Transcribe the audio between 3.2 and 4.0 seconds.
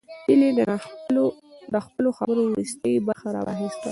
راواخيسته